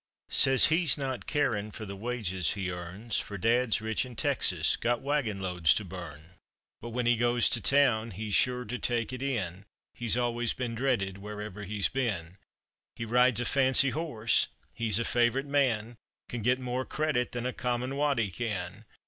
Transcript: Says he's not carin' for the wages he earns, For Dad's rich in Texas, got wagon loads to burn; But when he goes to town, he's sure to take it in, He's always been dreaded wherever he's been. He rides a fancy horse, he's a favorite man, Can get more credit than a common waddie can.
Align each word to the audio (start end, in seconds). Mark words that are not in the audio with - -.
Says 0.31 0.65
he's 0.73 0.97
not 0.97 1.27
carin' 1.27 1.69
for 1.69 1.85
the 1.85 1.95
wages 1.95 2.53
he 2.53 2.71
earns, 2.71 3.19
For 3.19 3.37
Dad's 3.37 3.81
rich 3.81 4.03
in 4.03 4.15
Texas, 4.15 4.75
got 4.75 5.03
wagon 5.03 5.41
loads 5.43 5.75
to 5.75 5.85
burn; 5.85 6.31
But 6.81 6.89
when 6.89 7.05
he 7.05 7.15
goes 7.15 7.47
to 7.49 7.61
town, 7.61 8.09
he's 8.09 8.33
sure 8.33 8.65
to 8.65 8.79
take 8.79 9.13
it 9.13 9.21
in, 9.21 9.63
He's 9.93 10.17
always 10.17 10.53
been 10.53 10.73
dreaded 10.73 11.19
wherever 11.19 11.65
he's 11.65 11.87
been. 11.87 12.37
He 12.95 13.05
rides 13.05 13.39
a 13.41 13.45
fancy 13.45 13.91
horse, 13.91 14.47
he's 14.73 14.97
a 14.97 15.05
favorite 15.05 15.45
man, 15.45 15.97
Can 16.29 16.41
get 16.41 16.59
more 16.59 16.83
credit 16.83 17.31
than 17.31 17.45
a 17.45 17.53
common 17.53 17.95
waddie 17.95 18.31
can. 18.31 18.85